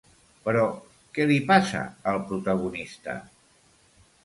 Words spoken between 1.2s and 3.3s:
li passa al protagonista?